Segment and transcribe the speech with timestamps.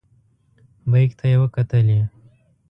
[0.91, 1.99] بیک ته یې وکتلې.